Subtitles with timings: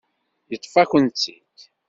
[0.51, 1.57] Yeṭṭef-akent-tt-id.